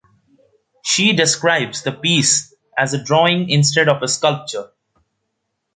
She 0.83 1.13
describes 1.13 1.83
the 1.83 1.91
piece 1.91 2.55
as 2.75 2.95
a 2.95 3.03
drawing 3.03 3.51
instead 3.51 3.87
of 3.87 4.01
a 4.01 4.07
sculpture. 4.07 4.71